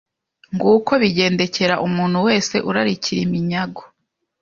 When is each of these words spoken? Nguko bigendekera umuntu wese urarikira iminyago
Nguko 0.53 0.91
bigendekera 1.01 1.75
umuntu 1.87 2.17
wese 2.27 2.55
urarikira 2.69 3.19
iminyago 3.27 3.81